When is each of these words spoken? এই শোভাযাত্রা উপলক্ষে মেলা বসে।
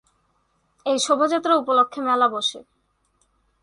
এই 0.85 0.97
শোভাযাত্রা 0.99 1.53
উপলক্ষে 1.55 1.99
মেলা 2.01 2.27
বসে। 2.27 2.59